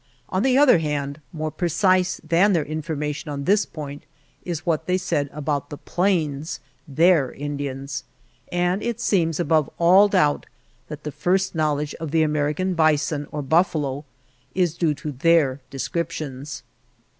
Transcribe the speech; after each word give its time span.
On 0.29 0.41
the 0.41 0.57
other 0.57 0.79
hand, 0.79 1.21
more 1.31 1.51
precise 1.51 2.19
than 2.23 2.53
their 2.53 2.65
information 2.65 3.29
on 3.29 3.43
this 3.43 3.67
point 3.67 4.07
is 4.43 4.65
what 4.65 4.87
they 4.87 4.97
said 4.97 5.29
about 5.31 5.69
the 5.69 5.77
plains, 5.77 6.59
their 6.87 7.31
Indians; 7.31 8.03
and 8.51 8.81
it 8.81 8.99
seems 8.99 9.39
above 9.39 9.69
all 9.77 10.07
doubt 10.07 10.47
that 10.87 11.03
the 11.03 11.11
first 11.11 11.53
knowledge 11.53 11.93
of 11.99 12.09
the 12.09 12.23
American 12.23 12.73
Bison, 12.73 13.27
or 13.31 13.43
Buf 13.43 13.73
falo, 13.73 14.03
is 14.55 14.73
due 14.75 14.95
to 14.95 15.11
their 15.11 15.61
descriptions. 15.69 16.63